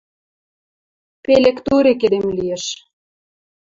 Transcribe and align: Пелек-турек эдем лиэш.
Пелек-турек 1.23 1.99
эдем 2.07 2.25
лиэш. 2.37 2.65